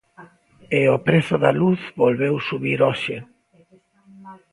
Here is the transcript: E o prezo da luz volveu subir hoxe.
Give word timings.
E 0.79 0.81
o 0.95 0.97
prezo 1.07 1.35
da 1.43 1.51
luz 1.61 1.81
volveu 2.01 2.35
subir 2.49 2.79
hoxe. 2.87 3.15